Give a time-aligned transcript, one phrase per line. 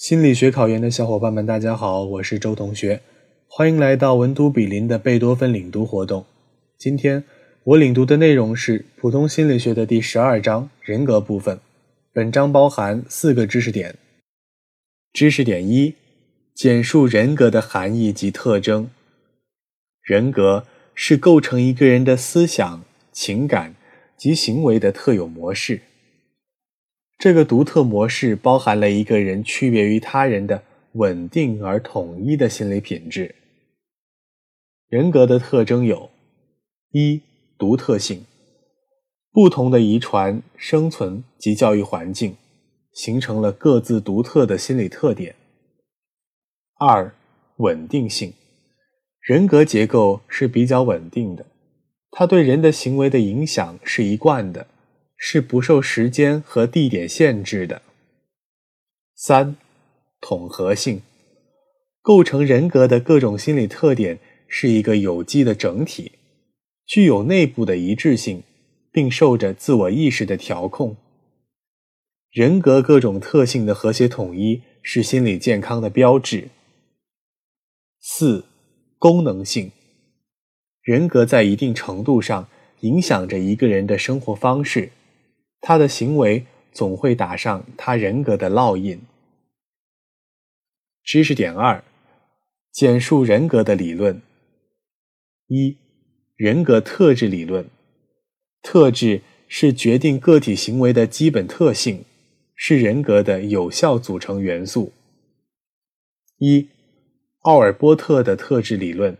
[0.00, 3.02] 心理学考研的小伙伴们，大家好，我是周同学，
[3.46, 6.24] 欢迎来到文都比邻的贝多芬领读活动。
[6.78, 7.22] 今天
[7.64, 11.60] 我领读的内容是普通心理学的第十二章人格部分。
[12.14, 13.94] 本章包含四个知识点。
[15.12, 15.94] 知识点一：
[16.54, 18.88] 简述人格的含义及特征。
[20.02, 20.64] 人格
[20.94, 22.82] 是构成一个人的思想、
[23.12, 23.74] 情感
[24.16, 25.82] 及行为的特有模式。
[27.20, 30.62] 这个独特模式包含了一个人区别于他人的
[30.92, 33.34] 稳定而统一的心理品质。
[34.88, 36.08] 人格的特征有：
[36.92, 37.20] 一、
[37.58, 38.24] 独特性，
[39.30, 42.34] 不同的遗传、生存及教育环境
[42.94, 45.34] 形成了各自独特的心理特点；
[46.78, 47.14] 二、
[47.58, 48.32] 稳定性，
[49.20, 51.44] 人格结构是比较稳定的，
[52.10, 54.66] 它对人的行为的影响是一贯的。
[55.22, 57.82] 是不受时间和地点限制的。
[59.14, 59.54] 三、
[60.18, 61.02] 统合性，
[62.00, 66.12] 构成人格的各种心理特点是一个有机的整体，
[66.86, 68.42] 具有内部的一致性，
[68.90, 70.96] 并受着自我意识的调控。
[72.30, 76.48] 人格各种特性的和谐统一是心理健康的标志。
[78.00, 78.46] 四、
[78.98, 79.70] 功能性，
[80.80, 82.48] 人格在一定程度上
[82.80, 84.92] 影响着一个人的生活方式。
[85.60, 89.00] 他的行为总会打上他人格的烙印。
[91.02, 91.82] 知识点二：
[92.72, 94.22] 简述人格的理论。
[95.48, 95.76] 一、
[96.36, 97.68] 人格特质理论。
[98.62, 102.04] 特质是决定个体行为的基本特性，
[102.54, 104.92] 是人格的有效组成元素。
[106.38, 106.68] 一、
[107.40, 109.16] 奥尔波特的特质理论，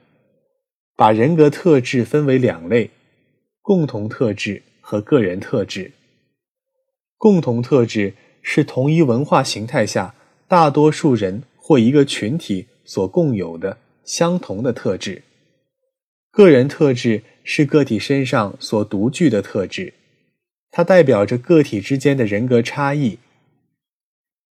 [0.95, 2.91] 把人格特质分为两类：
[3.63, 5.93] 共同特质和个人特质。
[7.21, 10.15] 共同特质是同一文化形态下
[10.49, 13.77] 大多数人或一个群体所共有的
[14.07, 15.23] 相同的特质。
[16.31, 19.93] 个人特质是个体身上所独具的特质，
[20.71, 23.19] 它代表着个体之间的人格差异。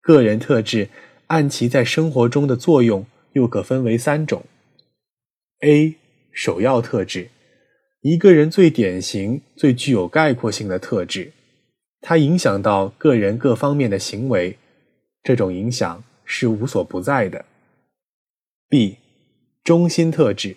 [0.01, 0.89] 个人特质
[1.27, 4.43] 按其在生活中的作用又可分为三种
[5.59, 5.93] ：A.
[6.31, 7.29] 首要特质，
[8.01, 11.31] 一个人最典型、最具有概括性的特质。
[12.07, 14.59] 它影响到个人各方面的行为，
[15.23, 17.45] 这种影响是无所不在的。
[18.69, 18.97] B，
[19.63, 20.55] 中心特质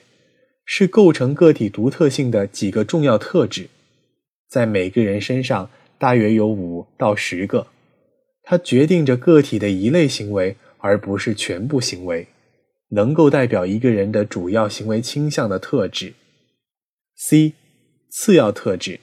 [0.67, 3.71] 是构成个体独特性的几个重要特质，
[4.47, 7.69] 在每个人身上大约有五到十个，
[8.43, 12.29] 它决定着个体的一类行为，而不是全部行为，
[12.91, 16.13] 能够代表一个人的主要行为倾向的特质。
[17.17, 17.55] C，
[18.11, 19.01] 次要特质。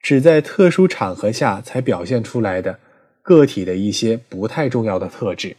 [0.00, 2.78] 只在特殊场合下才表现出来的
[3.22, 5.56] 个体的一些不太重要的特质。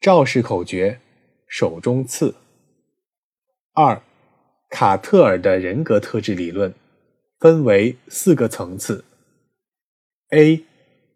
[0.00, 1.00] 赵氏口诀：
[1.46, 2.34] 手中刺。
[3.72, 4.02] 二，
[4.68, 6.74] 卡特尔的人格特质理论
[7.38, 9.04] 分为四个层次
[10.30, 10.64] ：A，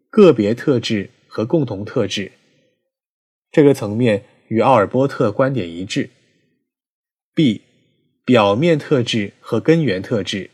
[0.09, 2.31] 个别特质和共同特质，
[3.51, 6.09] 这个层面与奥尔波特观点一致
[7.35, 7.61] ；B，
[8.25, 10.49] 表面特质和根源特质。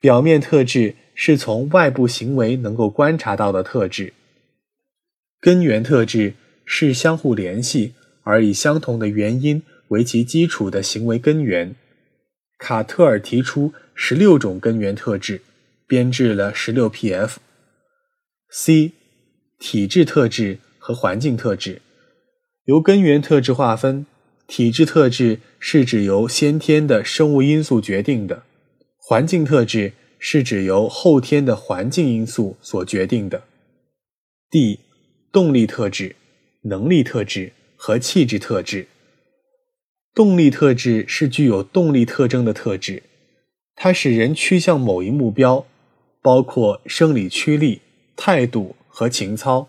[0.00, 4.12] 表面特质是从外部行为能够观察到的特质，
[5.40, 11.74] 根源特质是相互联系而以相同的原因为其基础的行为根源。
[12.58, 15.40] 卡特尔提出十六种根源特质，
[15.86, 17.36] 编制了十六 PF。
[18.50, 18.92] C
[19.58, 21.82] 体质特质和环境特质
[22.64, 24.06] 由根源特质划分，
[24.46, 28.44] 体质特质是指由先天的生物因素决定的。
[29.08, 33.44] 环境特质是指由后天的环境因素所决定的。
[34.50, 34.80] D.
[35.32, 36.14] 动力特质、
[36.64, 38.86] 能力特质和气质特质。
[40.14, 43.02] 动力特质是具有动力特征的特质，
[43.76, 45.64] 它使人趋向某一目标，
[46.20, 47.80] 包括生理驱力、
[48.14, 49.68] 态度和情操。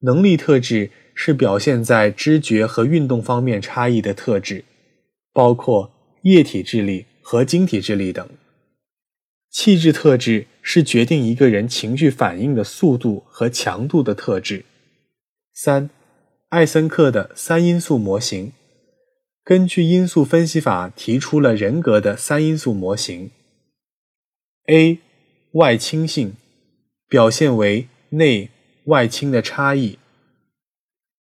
[0.00, 4.66] 能力特质是表现在知觉和运动方面差异的特质，
[5.32, 5.90] 包括
[6.24, 8.28] 液体智力和晶体智力等。
[9.52, 14.64] 气质特质是决定一个人情绪反应的速度和强度的特质。
[15.52, 15.90] 三，
[16.48, 18.54] 艾森克的三因素模型，
[19.44, 23.30] 根据因素分析法提出了人格的三因素模型。
[24.68, 25.00] A，
[25.52, 26.34] 外倾性，
[27.06, 28.48] 表现为内
[28.86, 29.98] 外倾的差异。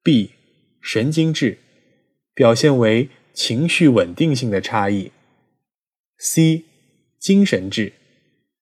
[0.02, 0.32] B，
[0.80, 1.58] 神经质，
[2.34, 5.12] 表现为情绪稳定性的差异。
[6.18, 6.64] C，
[7.20, 7.92] 精神质。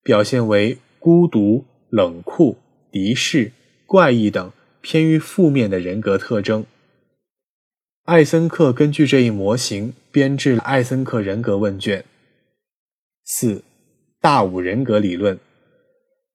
[0.09, 2.57] 表现为孤独、冷酷、
[2.91, 3.51] 敌视、
[3.85, 4.51] 怪异等
[4.81, 6.65] 偏于负面的人格特征。
[8.05, 12.03] 艾森克根据这一模型编制了艾森克人格问卷。
[13.23, 13.63] 四、
[14.19, 15.37] 大五人格理论。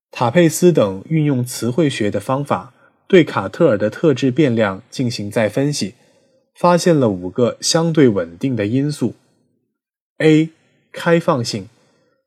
[0.09, 2.73] 塔佩斯等运用词汇学的方法，
[3.09, 5.95] 对卡特尔的特质变量进行再分析，
[6.55, 9.15] 发现了五个相对稳定的因素
[10.19, 10.51] ：A.
[10.93, 11.67] 开放性，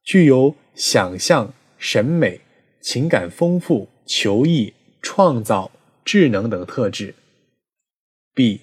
[0.05, 2.41] 具有想象、审美、
[2.81, 4.73] 情感丰富、求异、
[5.03, 5.73] 创造、
[6.05, 7.17] 智能等特质
[8.33, 8.61] ；B.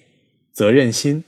[0.50, 1.24] 责任心，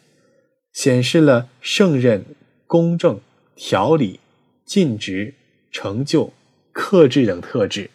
[0.72, 2.24] 显示了胜任、
[2.66, 3.20] 公正、
[3.54, 4.18] 条理、
[4.64, 5.34] 尽职、
[5.70, 6.32] 成就。
[6.72, 7.90] 克制等特质。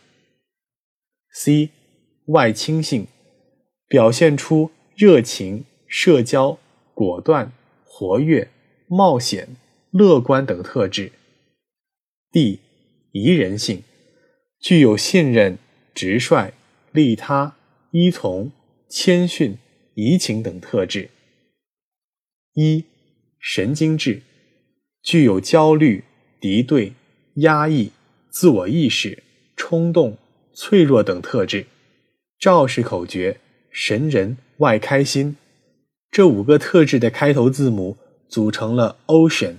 [1.31, 1.69] C.
[2.25, 3.07] 外倾性，
[3.87, 6.59] 表现出热情、社交、
[6.93, 7.53] 果断、
[7.85, 8.49] 活跃、
[8.87, 9.55] 冒险、
[9.89, 11.13] 乐观等特质。
[12.33, 12.59] D.
[13.13, 13.83] 宜人性，
[14.59, 15.57] 具有信任、
[15.95, 16.53] 直率、
[16.91, 17.55] 利他、
[17.91, 18.51] 依从、
[18.89, 19.57] 谦逊、
[19.95, 21.09] 移情等特质。
[22.55, 22.83] 一、
[23.39, 24.21] 神经质，
[25.01, 26.03] 具有焦虑、
[26.39, 26.93] 敌对、
[27.35, 27.91] 压抑。
[28.31, 29.21] 自我意识、
[29.55, 30.17] 冲动、
[30.55, 31.67] 脆弱等特质。
[32.39, 33.39] 赵氏口诀：
[33.69, 35.37] 神人外开心。
[36.09, 37.95] 这五个特质的开头字母
[38.27, 39.57] 组成了 Ocean，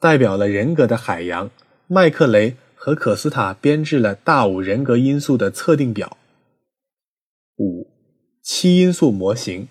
[0.00, 1.50] 代表了人格的海洋。
[1.86, 6.16] 麦克雷和可斯塔编制了大五人格因素的测定表。
[7.56, 7.88] 五
[8.42, 9.68] 七因素模型。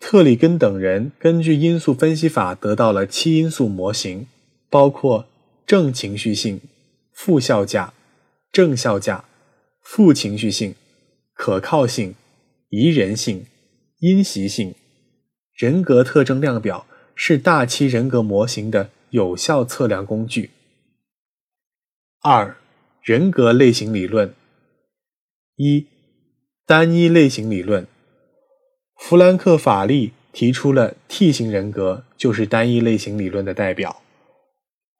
[0.00, 4.26] 特里根等人根据因素分析法得到了七因素模型，
[4.68, 5.26] 包括
[5.64, 6.60] 正情绪性。
[7.14, 7.94] 负效价、
[8.50, 9.24] 正效价、
[9.80, 10.74] 负情绪性、
[11.32, 12.16] 可靠性、
[12.70, 13.46] 宜人性、
[14.00, 14.74] 因习性。
[15.54, 20.50] 人格特征量表是大七人格模型的有效测量工具。
[22.26, 22.56] 二、
[23.02, 24.34] 人格类型理论。
[25.56, 25.86] 一、
[26.64, 27.86] 单一类型理论。
[28.96, 34.00] 弗兰克·法利提出了 T 型人格就是单一类型理论的代表。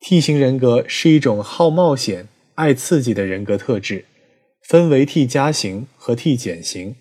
[0.00, 4.04] T 型人格是一种好冒险、爱刺激的人格特质，
[4.68, 6.94] 分为 T 加型和 T 减型。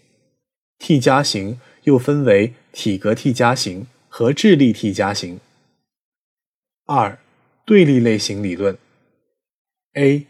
[0.79, 5.41] T 加型又分为体格 T 加型和智力 T 加型。
[6.85, 7.19] 二、
[7.65, 8.77] 对立类型理论。
[9.93, 10.25] A、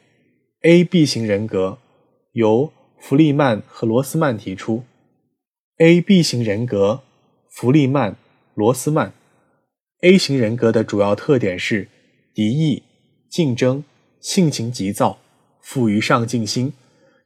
[0.61, 1.79] AB 型人格
[2.33, 4.83] 由弗利曼和罗斯曼提出。
[5.77, 7.01] AB 型人格，
[7.49, 8.15] 弗利曼、
[8.55, 9.13] 罗斯曼。
[10.01, 11.89] A 型人格的主要特点是。
[12.35, 12.81] 敌意、
[13.29, 13.83] 竞争、
[14.19, 15.19] 性情急躁、
[15.61, 16.73] 富于上进心、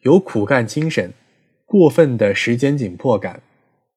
[0.02, 1.14] 有苦干精神、
[1.66, 3.42] 过分的时间紧迫感、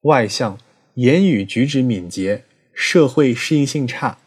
[0.03, 0.57] 外向、
[0.95, 4.19] 言语举止敏捷、社会适应性差。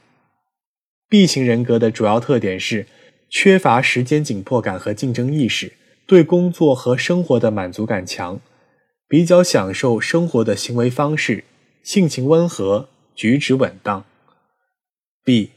[1.08, 2.86] B 型人格的主要特点是
[3.36, 5.74] 缺乏时间紧迫感和竞争意识，
[6.06, 8.40] 对工作和生活的满足感强，
[9.08, 11.44] 比较享受生活的行为方式，
[11.82, 14.06] 性情温和，举止稳当。
[15.26, 15.50] B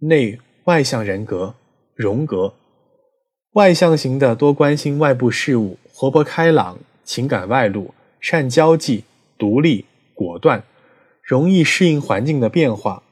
[0.00, 0.38] 内。
[0.66, 1.54] 外向人格，
[1.94, 2.54] 荣格，
[3.52, 9.04] 外向型的多关心外部事物，活泼开朗，情感外露，善交际，
[9.38, 10.64] 独立果断，
[11.22, 13.04] 容易适应环境的变化。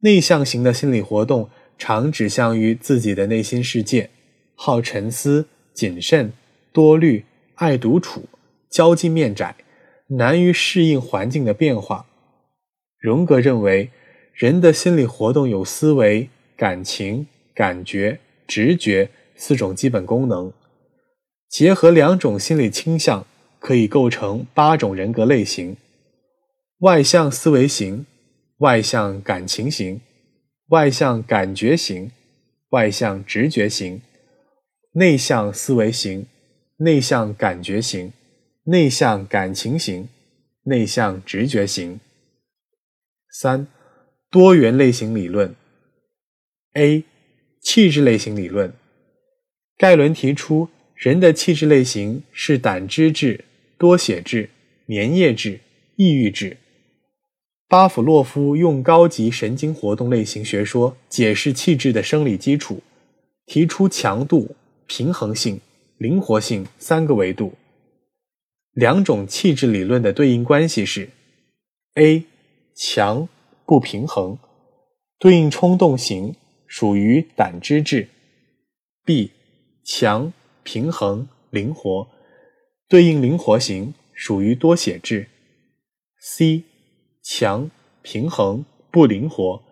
[0.00, 1.48] 内向型的心理活动
[1.84, 4.08] 常指向于自己的内心世界，
[4.54, 6.32] 好沉思，谨慎，
[6.72, 7.24] 多虑，
[7.56, 8.28] 爱独处，
[8.70, 9.56] 交际面窄，
[10.06, 12.06] 难于适应环境的变化。
[13.00, 13.90] 荣格认为，
[14.32, 16.28] 人的心理活动有思维。
[16.56, 20.52] 感情、感觉、直觉四种基本功能，
[21.48, 23.26] 结合两种心理倾向，
[23.58, 25.76] 可以构成八种人格类型：
[26.78, 28.06] 外向思维型、
[28.58, 30.00] 外向感情型、
[30.72, 32.10] 外向感觉型、
[32.70, 34.00] 外向直觉型、
[34.92, 36.26] 内向思维型、
[36.78, 38.10] 内向感觉型、
[38.64, 40.08] 内向感情型、
[40.62, 42.00] 内向直觉型。
[43.30, 43.66] 三、
[44.30, 45.54] 多元类型理论。
[46.72, 47.04] A.
[47.60, 48.72] 气质类型理论，
[49.76, 53.44] 盖伦提出，人的气质类型是胆汁质、
[53.76, 54.48] 多血质、
[54.88, 55.60] 粘液质、
[55.96, 56.56] 抑郁质。
[57.72, 62.82] 巴甫洛夫用高级神经活动类型学说解释气质的生理基础，
[63.46, 64.54] 提出强度、
[64.86, 65.58] 平衡性、
[65.96, 67.54] 灵活性三个维度。
[68.74, 71.08] 两种气质理论的对应关系是
[71.94, 72.26] ：A.
[72.76, 73.26] 强
[73.64, 74.36] 不平衡，
[75.18, 76.34] 对应冲动型。
[76.66, 78.08] 属于胆汁质
[79.06, 79.30] ，B
[79.82, 82.06] 强平衡灵活，
[82.86, 85.28] 对应灵活型，属于多血质
[86.20, 86.64] ；C
[87.22, 87.70] 强
[88.02, 89.62] 平衡不灵活，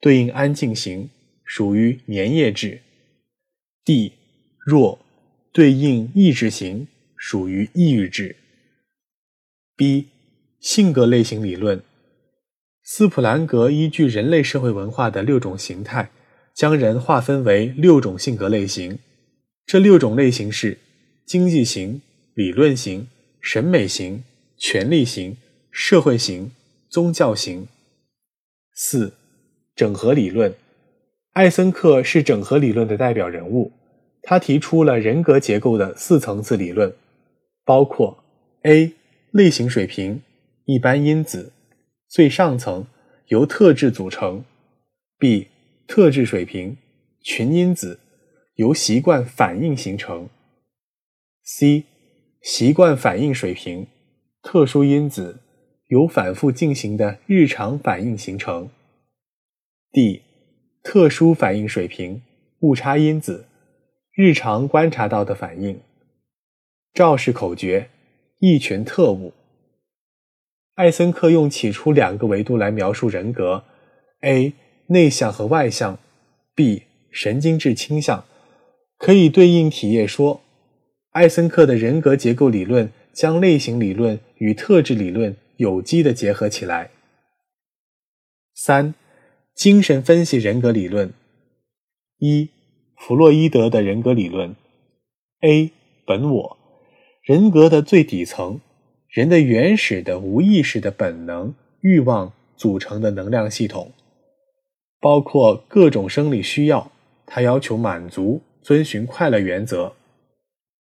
[0.00, 1.10] 对应安静型，
[1.44, 2.80] 属于粘液质
[3.84, 4.12] ；D
[4.58, 4.98] 弱
[5.52, 8.36] 对应抑制型，属于抑郁质。
[9.76, 10.06] B
[10.60, 11.82] 性格类型理论。
[12.82, 16.10] 斯普兰格依据人类社会文化的六种形态，
[16.54, 18.98] 将人划分为六种性格类型。
[19.64, 20.78] 这六种类型是
[21.26, 22.02] 经济型、
[22.34, 23.08] 理论型、
[23.40, 24.22] 审美型、
[24.58, 25.36] 权力型、
[25.70, 26.52] 社会型、
[26.94, 27.66] 宗教型。
[28.72, 29.14] 四、
[29.74, 30.54] 整合理论。
[31.32, 33.72] 艾森克是整合理论的代表人物，
[34.22, 36.94] 他提出了人格结构的四层次理论，
[37.64, 38.22] 包括
[38.62, 38.92] A
[39.32, 40.22] 类型水平、
[40.66, 41.50] 一般因子。
[42.08, 42.86] 最上层
[43.26, 44.44] 由特质组成
[45.18, 45.48] ，B
[45.88, 46.76] 特质水平
[47.24, 47.98] 群因子
[48.54, 50.28] 由习惯反应形成
[51.42, 51.82] ，C
[52.40, 53.88] 习惯反应水平
[54.40, 55.40] 特殊因子
[55.88, 58.70] 由反复进行的日常反应形成
[59.92, 60.22] ，D
[60.82, 62.22] 特殊反应水平
[62.60, 63.46] 误差因子
[64.12, 65.80] 日常观察到的反应。
[66.92, 67.90] 肇事口诀：
[68.38, 69.32] 一群特务。
[70.74, 73.64] 艾森克用起初两个维度来描述人格
[74.22, 74.52] ：A
[74.88, 75.98] 内向和外向
[76.54, 78.24] ，B 神经质倾向，
[78.98, 80.40] 可以对应体液说。
[81.10, 86.90] 艾森克的人格结构理论将类型理论与特质理论有机的结合起来。
[88.54, 88.94] 三、
[89.54, 91.12] 精神分析人格理论。
[92.18, 92.50] 一、
[92.96, 94.54] 弗洛伊德的人格理论。
[95.40, 95.72] A
[96.06, 96.58] 本我，
[97.22, 98.60] 人格的最底层。
[99.08, 103.92] 人的原始的无意识的本能欲望组成的能量系统，
[104.98, 106.90] 包括各种生理需要，
[107.24, 109.94] 它要求满足，遵循快乐原则。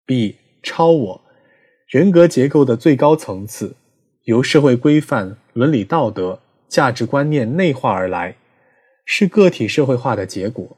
[0.04, 1.20] B 超我，
[1.88, 3.74] 人格结构的最高层次，
[4.24, 8.36] 由社会规范、伦理道德、价值观念内化而来，
[9.04, 10.76] 是个体社会化的结果，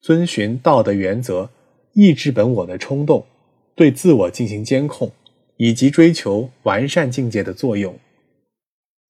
[0.00, 1.50] 遵循道德原则，
[1.94, 3.26] 抑制本我的冲动，
[3.74, 5.12] 对自我进行监控。
[5.60, 7.98] 以及追求完善境界的作用。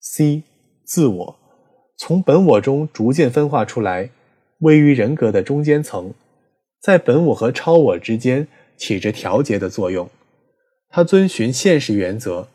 [0.01, 0.41] C
[0.83, 1.39] 自我
[1.95, 4.09] 从本我中逐渐分化出来，
[4.61, 6.11] 位于人格的中间层，
[6.81, 10.09] 在本我和超我之间起着调节的作用。
[10.89, 12.47] 它遵循现实原则，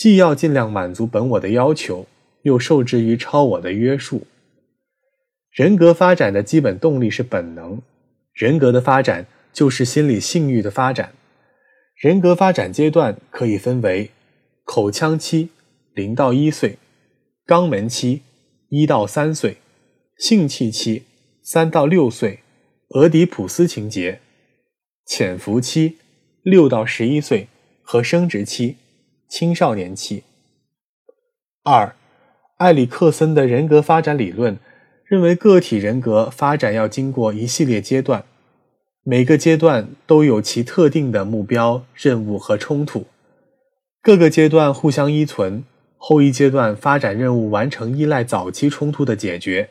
[0.00, 2.06] 既要尽量满足本我的要求，
[2.44, 4.26] 又受制于超我的约束。
[5.50, 7.82] 人格发展的基本动力是本能，
[8.32, 11.12] 人格的发展就是心理性欲的发展。
[11.96, 14.10] 人格发展阶段可以分为
[14.64, 15.50] 口腔期
[15.92, 16.78] （零到一岁）、
[17.46, 18.22] 肛门期
[18.70, 19.58] （一到三岁）、
[20.16, 21.02] 性器期
[21.44, 22.38] （三到六岁）、
[22.96, 24.20] 俄狄浦斯情节、
[25.04, 25.98] 潜伏期
[26.42, 27.48] （六到十一岁）
[27.84, 28.76] 和生殖期
[29.30, 30.24] （青少年期）。
[31.62, 31.94] 二，
[32.56, 34.58] 埃里克森的人格发展理论
[35.04, 38.24] 认为，个体人格发展要经过一系列阶段。
[39.04, 43.06] 每个阶段都有其特定的目标、任务和冲突，
[44.02, 45.64] 各个阶段互相依存。
[45.96, 49.70] 后一阶段发展任务完成依赖早期冲突的解决，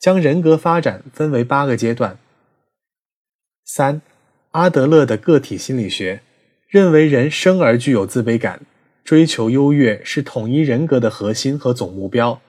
[0.00, 2.18] 将人格发展分为八个阶段。
[3.64, 4.00] 三，
[4.52, 6.20] 阿德勒的个体心理学
[6.68, 8.62] 认为，人生而具有自卑感，
[9.06, 12.42] 追求优越是统一人格的核心和总目标。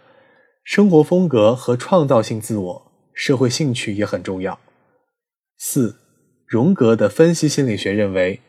[0.64, 4.60] 生活风格和创造性自我、社会兴趣也很重要。
[5.58, 5.96] 四。
[6.48, 8.40] 荣格的分析心理学认为，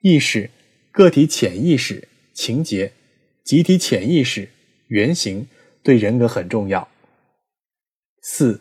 [0.00, 0.48] 意识、
[0.92, 2.92] 个体潜意识、情节、
[3.44, 4.48] 集体潜意识、
[4.86, 5.48] 原型
[5.82, 6.86] 对人格很重要。
[8.22, 8.60] 四、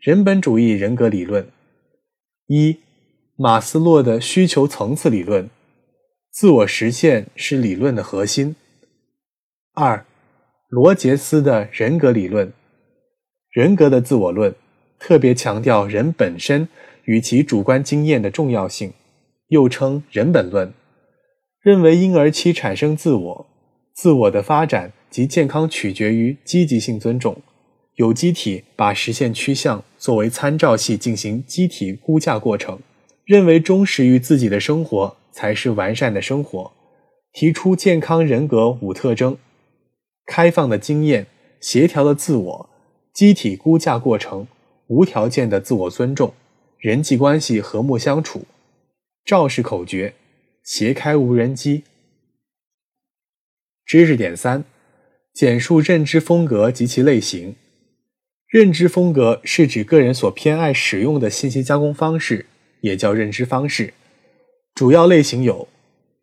[0.00, 1.48] 人本主义人格理论：
[2.48, 2.80] 一、
[3.36, 5.48] 马斯洛的需求层次理论，
[6.36, 8.56] 自我实现是理论的核心。
[9.72, 10.04] 二、
[10.68, 12.52] 罗杰斯的人格理论，
[13.50, 14.54] 人格的自我论，
[14.98, 16.68] 特别强调人本身。
[17.04, 18.92] 与其主观经验的重要性，
[19.48, 20.74] 又称人本论，
[21.62, 23.46] 认为婴儿期产生自我，
[23.94, 27.40] 自我的发展及健康取决于积极性尊重。
[27.94, 32.80] 有机体把实现趋向作为参照系进行机体估价过程，
[33.24, 36.72] 认为忠实于自己的生活才是完善的生活。
[37.30, 39.36] 提出健康人格五特征：
[40.24, 41.26] 开放的经验、
[41.60, 42.70] 协调的自我、
[43.12, 44.46] 机体估价过程、
[44.86, 46.32] 无条件的自我尊重。
[46.78, 48.46] 人际关系和睦相处，
[49.26, 50.14] 肇事口诀：
[50.64, 51.84] 斜开无人机。
[53.84, 54.64] 知识点三：
[55.34, 57.56] 简述认知风格及其类型。
[58.48, 62.46] 认知风格是指个人所偏爱使用的信息加工方式，
[62.80, 63.92] 也叫认知方式。
[64.76, 65.68] 主要类型有：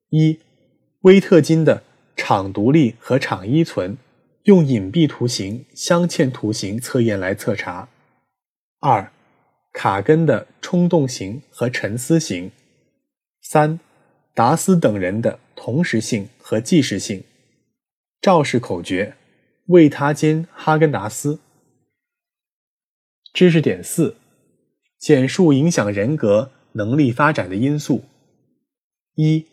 [0.09, 0.39] 一、
[1.01, 1.81] 威特金的
[2.15, 3.97] 场独立和场依存，
[4.43, 7.87] 用隐蔽图形、镶嵌图形测验来测查；
[8.79, 9.11] 二、
[9.71, 12.51] 卡根的冲动型和沉思型，
[13.41, 13.79] 三，
[14.35, 17.23] 达斯等人的同时性和即时性，
[18.21, 19.15] 赵氏口诀：
[19.65, 21.39] 为他煎哈根达斯。
[23.33, 24.15] 知识点四：
[24.99, 28.03] 简述影响人格能力发展的因素。
[29.15, 29.45] 一、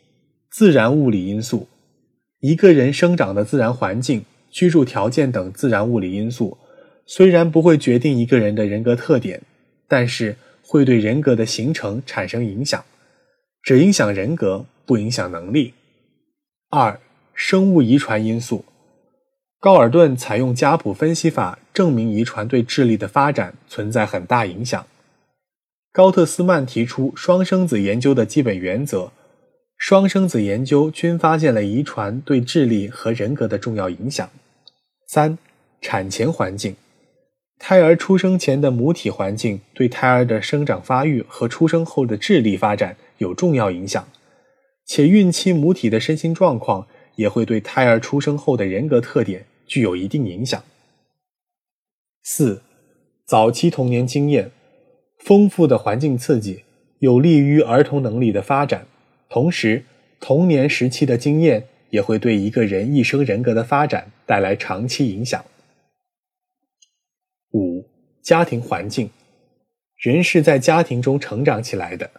[0.49, 1.67] 自然物理因素。
[2.39, 6.57] 一个人生长的自然环境、居住条件等自然物理因素，
[7.05, 9.41] 虽然不会决定一个人的人格特点，
[9.87, 12.83] 但是会对人格的形成产生影响，
[13.61, 15.73] 只影响人格，不影响能力。
[16.71, 16.99] 二、
[17.35, 18.65] 生物遗传因素。
[19.59, 24.83] 高尔顿采用家谱分析法证明遗传对智力的发展存在很大影响。
[25.93, 29.11] 高特斯曼提出双生子研究的基本原则，
[29.81, 34.29] 双生子研究均发现了遗传对智力和人格的重要影响。
[35.07, 35.39] 三、
[35.81, 36.75] 产前环境，
[37.57, 44.07] 胎儿出生前的母体环境对胎儿的生长发育和出生后的智力发展有重要影响，
[44.85, 46.85] 且孕期母体的身心状况
[47.15, 49.47] 也会对胎儿出生后的人格特点。
[49.65, 50.63] 具有一定影响。
[52.23, 52.61] 四、
[53.25, 54.51] 早期童年经验，
[55.17, 56.65] 丰富的环境刺激
[56.99, 58.85] 有利于儿童能力的发展，
[59.31, 59.85] 同时
[60.19, 65.43] 童年时期的经验也会对一个人一生人格的发展带来长期影响。
[67.53, 67.87] 五、
[68.21, 69.09] 家庭环境，
[69.95, 72.11] 人是在家庭中成长起来的，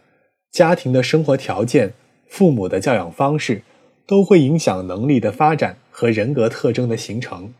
[0.50, 1.92] 家庭的生活条件、
[2.28, 3.62] 父母的教养方式
[4.06, 5.76] 都会影响能力的发展。
[5.94, 7.52] 和人格特征的形成。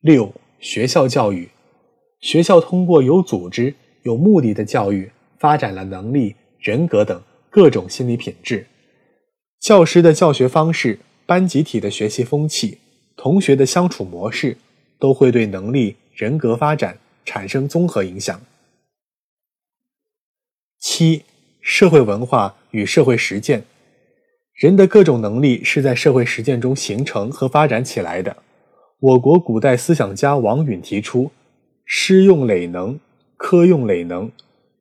[0.00, 1.48] 六、学校教育，
[2.20, 8.66] 学校通过有组织、有目的的教育，发展了能力、人格等各种心理品质。
[9.60, 12.78] 教师的教学方式、班集体的学习风气、
[13.16, 14.56] 同学的相处模式，
[14.98, 18.40] 都会对能力、人格发展产生综合影响。
[20.78, 21.24] 七、
[21.60, 23.64] 社会文化与社会实践。
[24.54, 28.36] 人的各种能力是在社会实践中形成和发展起来的。
[28.98, 31.30] 我国古代思想家王允提出
[31.86, 32.98] “师用累能，
[33.36, 34.32] 科用累能”，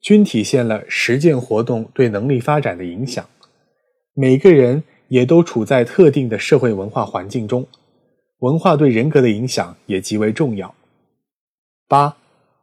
[0.07, 3.27] 均体现了实践活动对能力发展的影响。
[4.13, 7.67] 每个人也都处在特定的社会文化环境中，
[8.39, 10.73] 文化对人格的影响也极为重要。
[11.89, 12.15] 八、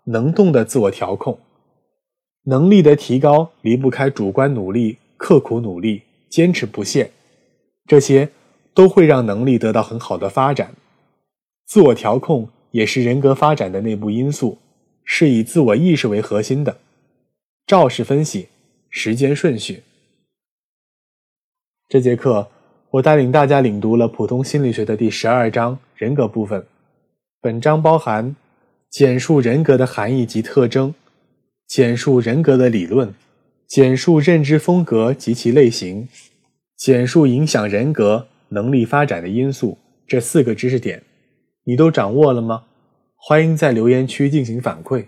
[0.04, 1.38] 能动的自我调控，
[2.44, 6.00] 能力的提高离不开主观努力、刻苦努力。
[6.30, 7.11] 坚持不懈，
[7.87, 8.30] 这些
[8.72, 10.74] 都会让能力得到很好的发展。
[11.66, 14.57] 自我调控也是人格发展的内部因素，
[15.04, 16.78] 是以自我意识为核心的。
[17.66, 18.48] 赵氏分析
[18.90, 19.85] 时间顺序。
[21.88, 22.50] 这节课
[22.90, 26.66] 我带领大家领读了普通心理学的第十二章人格部分。
[27.40, 28.37] 本章包含
[28.90, 30.94] 简述人格的含义及特征，
[31.66, 33.14] 简述人格的理论。
[33.66, 36.07] 简述认知风格及其类型，
[36.77, 41.03] 简述影响人格能力发展的因素，这四个知识点，
[41.64, 42.64] 你都掌握了吗？
[43.16, 45.07] 欢迎在留言区进行反馈。